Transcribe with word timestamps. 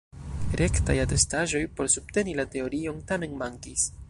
Rektaj 0.61 0.95
atestaĵoj 1.03 1.63
por 1.77 1.93
subteni 1.97 2.37
la 2.41 2.49
teorion 2.57 3.01
tamen 3.13 3.43
mankis. 3.45 3.91